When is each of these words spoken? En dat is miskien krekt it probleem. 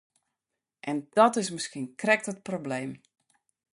En 0.79 1.07
dat 1.09 1.35
is 1.41 1.49
miskien 1.55 1.95
krekt 2.01 2.27
it 2.31 2.41
probleem. 2.47 2.91